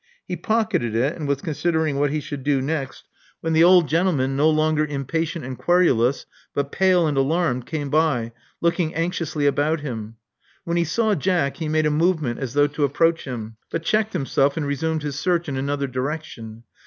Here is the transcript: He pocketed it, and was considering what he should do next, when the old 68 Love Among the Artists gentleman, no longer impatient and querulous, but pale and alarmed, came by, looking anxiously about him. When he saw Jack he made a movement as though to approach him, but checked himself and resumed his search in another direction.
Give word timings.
He 0.27 0.35
pocketed 0.35 0.95
it, 0.95 1.15
and 1.15 1.27
was 1.27 1.43
considering 1.43 1.99
what 1.99 2.09
he 2.09 2.21
should 2.21 2.41
do 2.43 2.59
next, 2.59 3.03
when 3.41 3.53
the 3.53 3.63
old 3.63 3.83
68 3.83 3.97
Love 3.97 4.07
Among 4.07 4.17
the 4.17 4.21
Artists 4.23 4.31
gentleman, 4.31 4.35
no 4.35 4.49
longer 4.63 4.85
impatient 4.87 5.45
and 5.45 5.57
querulous, 5.59 6.25
but 6.55 6.71
pale 6.71 7.05
and 7.05 7.17
alarmed, 7.19 7.67
came 7.67 7.91
by, 7.91 8.31
looking 8.61 8.95
anxiously 8.95 9.45
about 9.45 9.81
him. 9.81 10.15
When 10.63 10.77
he 10.77 10.85
saw 10.85 11.13
Jack 11.13 11.57
he 11.57 11.69
made 11.69 11.85
a 11.85 11.91
movement 11.91 12.39
as 12.39 12.53
though 12.55 12.65
to 12.65 12.83
approach 12.83 13.25
him, 13.25 13.57
but 13.69 13.83
checked 13.83 14.13
himself 14.13 14.57
and 14.57 14.65
resumed 14.65 15.03
his 15.03 15.19
search 15.19 15.47
in 15.47 15.55
another 15.55 15.85
direction. 15.85 16.63